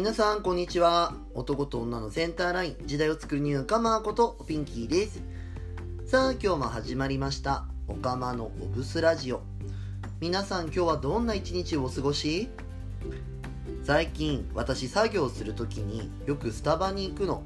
[0.00, 1.12] 皆さんこんにちは。
[1.34, 2.76] 男と女のセンターライン。
[2.86, 5.22] 時代を作るニューカマーことピンキーです。
[6.06, 7.66] さあ今日も始まりました。
[7.86, 9.42] おかまのオブスラジオ。
[10.18, 12.48] 皆さん今日はどんな一日をお過ごし？
[13.84, 17.42] 最近私作業する時によくスタバに行くの。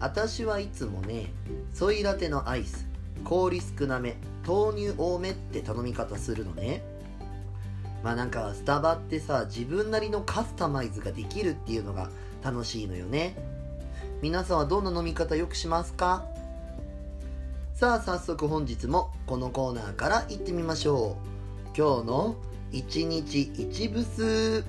[0.00, 1.32] 私はいつもね
[1.72, 2.86] ソイラテのアイス
[3.24, 6.84] 氷少なめ豆乳多めって頼み方するのね。
[8.04, 12.10] まあなんかスタバってさ自分なりのカスタマイズができるっていうのが
[12.42, 13.34] 楽しいのよね。
[14.20, 16.26] 皆さんはどんな飲み方よくしますか？
[17.72, 21.76] さあ早速本日もこのコーナーから行ってみましょう。
[21.76, 22.36] 今日の
[22.72, 24.64] 1日1ブス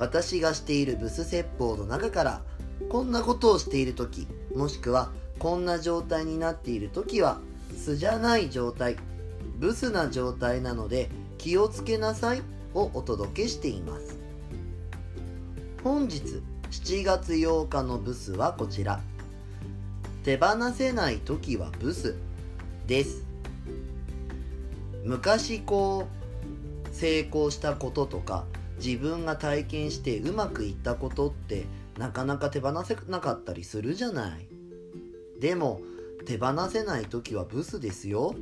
[0.00, 2.42] 私がしているブス説法の中から
[2.90, 7.38] こんなことをしている時もしくはこんな状態になっている時は
[7.76, 8.96] 素じゃない状態
[9.58, 11.08] ブスな状態なので
[11.44, 14.18] 気をつけなさいをお届けしています。
[15.82, 18.98] 本日7月8日のブスはこちら。
[20.22, 22.16] 手放せない時はブス
[22.86, 23.26] です。
[25.04, 26.08] 昔こ
[26.86, 28.46] う成功したこととか
[28.82, 31.66] 自分が体験してうまくいったことって
[31.98, 34.48] なかなか手放せなかったりするじゃない。
[35.38, 35.82] でも
[36.24, 38.34] 手放せない時はブスですよ。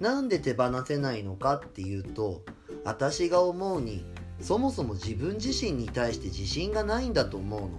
[0.00, 2.42] なんで手放せないのかっていうと
[2.84, 4.04] 私が思うに
[4.40, 7.70] そもそも自分自身に対して自信がないんだと思うの。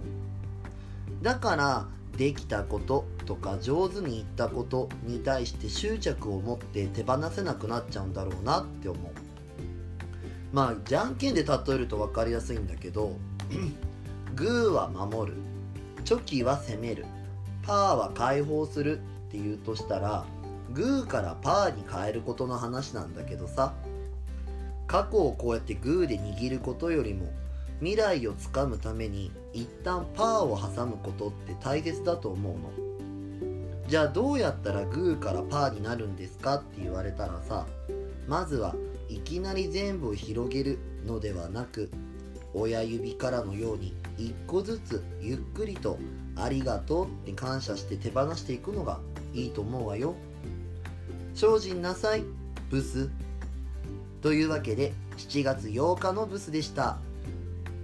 [1.22, 9.12] だからできたこととか上手にいったことに対して執着を持って手放せなくなっちゃうんだろうなって思う。
[10.52, 13.12] まあじゃんけんで例えると分かりやすいんだけど
[14.34, 15.38] グーは守る。
[16.04, 17.04] チョキは攻める。
[17.62, 20.24] パーは解放するっていうとしたら
[20.72, 23.74] グーからパーに変えることの話なんだけどさ。
[24.88, 27.30] 過去をこうやってグーで握ることよりも
[27.80, 32.70] 未来をつかむために一旦パーを挟むことって大切だと思うの。
[33.86, 37.66] じゃあどうやったらグーからパーになるんですかって言われたらさ
[38.26, 38.74] まずは
[39.08, 41.90] いきなり全部を広げるのではなく
[42.52, 45.98] 親指からのように一個ずつゆっくりと
[46.36, 49.00] ありがとうって感謝して手放していくのが
[49.32, 50.14] いいと思うわよ。
[51.38, 52.24] 精進なさい
[52.68, 53.08] ブス。
[54.22, 56.98] というわけで7月8日のブスでした。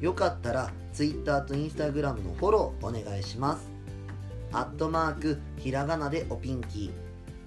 [0.00, 3.70] よかったら Twitter と Instagram のフォローお願いします。
[4.50, 6.90] アットマークひらがなでおピンキ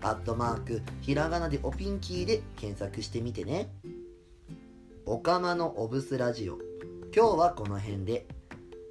[0.02, 0.08] ー。
[0.08, 3.70] アットマークひらがなでおピンキーで検索してみてね。
[5.06, 6.58] おかまのオブスラジオ。
[7.14, 8.26] 今日はこの辺で。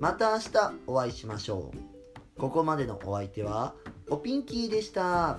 [0.01, 0.51] また明日
[0.87, 2.39] お会いしましょう。
[2.39, 3.73] ここまでのお相手は
[4.11, 5.39] おピンキーでした。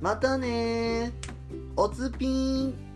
[0.00, 1.12] またね
[1.76, 2.87] おつぴーん。